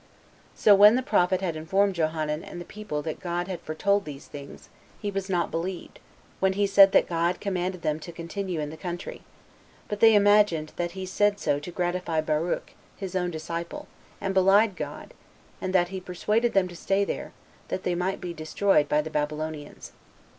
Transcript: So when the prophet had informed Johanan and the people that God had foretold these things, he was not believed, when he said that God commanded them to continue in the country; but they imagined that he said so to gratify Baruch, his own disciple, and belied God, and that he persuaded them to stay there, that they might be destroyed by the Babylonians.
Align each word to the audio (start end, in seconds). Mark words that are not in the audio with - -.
So 0.55 0.73
when 0.73 0.95
the 0.95 1.03
prophet 1.03 1.41
had 1.41 1.55
informed 1.55 1.93
Johanan 1.93 2.43
and 2.43 2.59
the 2.59 2.65
people 2.65 3.03
that 3.03 3.19
God 3.19 3.47
had 3.47 3.61
foretold 3.61 4.03
these 4.03 4.25
things, 4.25 4.67
he 4.99 5.11
was 5.11 5.29
not 5.29 5.51
believed, 5.51 5.99
when 6.39 6.53
he 6.53 6.65
said 6.65 6.91
that 6.93 7.07
God 7.07 7.39
commanded 7.39 7.83
them 7.83 7.99
to 7.99 8.11
continue 8.11 8.59
in 8.59 8.71
the 8.71 8.77
country; 8.77 9.21
but 9.87 9.99
they 9.99 10.15
imagined 10.15 10.71
that 10.75 10.93
he 10.93 11.05
said 11.05 11.39
so 11.39 11.59
to 11.59 11.69
gratify 11.69 12.19
Baruch, 12.19 12.71
his 12.97 13.15
own 13.15 13.29
disciple, 13.29 13.87
and 14.19 14.33
belied 14.33 14.75
God, 14.75 15.13
and 15.61 15.71
that 15.71 15.89
he 15.89 15.99
persuaded 15.99 16.53
them 16.55 16.67
to 16.67 16.75
stay 16.75 17.03
there, 17.05 17.31
that 17.67 17.83
they 17.83 17.93
might 17.93 18.19
be 18.19 18.33
destroyed 18.33 18.89
by 18.89 19.03
the 19.03 19.11
Babylonians. 19.11 19.91